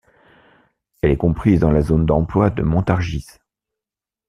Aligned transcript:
Elle 1.03 1.11
est 1.11 1.15
comprise 1.17 1.59
dans 1.59 1.69
la 1.71 1.83
zone 1.83 2.07
d'emploi 2.07 2.49
de 2.49 2.63
Montargis. 2.63 3.27